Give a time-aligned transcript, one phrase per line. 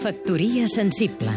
[0.00, 1.28] Factoria sensible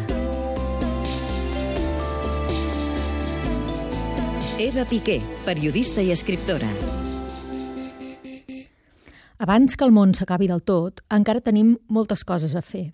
[4.58, 6.70] Eva Piqué, periodista i escriptora.
[9.44, 12.94] Abans que el món s'acabi del tot, encara tenim moltes coses a fer,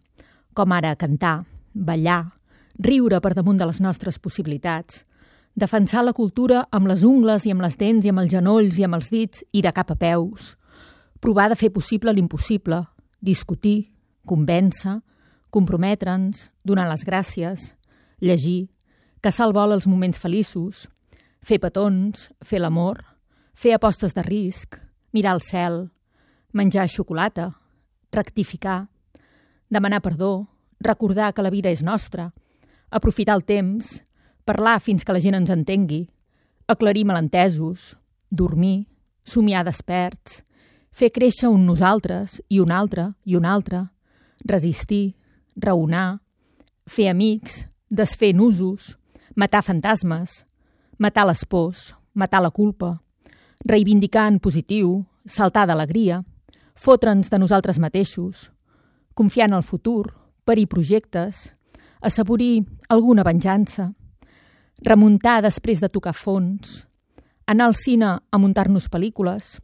[0.57, 1.43] com ara cantar,
[1.73, 2.31] ballar,
[2.79, 5.03] riure per damunt de les nostres possibilitats,
[5.53, 8.87] defensar la cultura amb les ungles i amb les dents i amb els genolls i
[8.87, 10.55] amb els dits i de cap a peus,
[11.21, 12.81] provar de fer possible l'impossible,
[13.21, 13.91] discutir,
[14.25, 14.97] convèncer,
[15.49, 17.73] comprometre'ns, donar les gràcies,
[18.21, 18.69] llegir,
[19.21, 20.87] caçar al vol els moments feliços,
[21.41, 23.01] fer petons, fer l'amor,
[23.53, 24.77] fer apostes de risc,
[25.13, 25.79] mirar el cel,
[26.53, 27.51] menjar xocolata,
[28.11, 28.87] rectificar,
[29.69, 30.47] demanar perdó,
[30.79, 32.31] recordar que la vida és nostra,
[32.89, 33.99] aprofitar el temps,
[34.45, 36.07] parlar fins que la gent ens entengui,
[36.67, 37.97] aclarir malentesos,
[38.29, 38.87] dormir,
[39.23, 40.43] somiar desperts,
[40.91, 43.85] fer créixer un nosaltres i un altre i un altre,
[44.45, 45.18] resistir,
[45.61, 46.21] raonar,
[46.87, 48.97] fer amics, desfer nusos,
[49.35, 50.45] matar fantasmes,
[50.97, 52.99] matar les pors, matar la culpa,
[53.65, 56.23] reivindicar en positiu, saltar d'alegria,
[56.75, 58.49] fotre'ns de nosaltres mateixos,
[59.13, 60.13] confiar en el futur,
[60.45, 61.55] parir projectes,
[62.01, 63.91] assaborir alguna venjança,
[64.81, 66.87] remuntar després de tocar fons,
[67.45, 69.57] anar al cine a muntar-nos pel·lícules,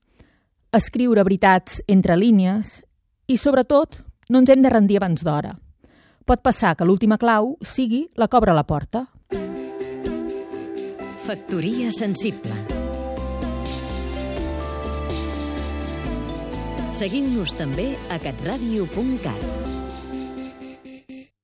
[0.75, 2.81] escriure veritats entre línies
[3.27, 5.53] i, sobretot, no ens hem de rendir abans d'hora.
[6.25, 9.05] Pot passar que l'última clau sigui la cobra a la porta.
[11.25, 12.53] Factoria sensible
[16.95, 19.74] Seguim-nos també a catradio.cat